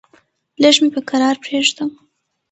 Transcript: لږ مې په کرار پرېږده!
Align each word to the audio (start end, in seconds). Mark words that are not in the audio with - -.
لږ 0.61 0.75
مې 0.81 0.89
په 0.95 1.01
کرار 1.09 1.35
پرېږده! 1.43 1.83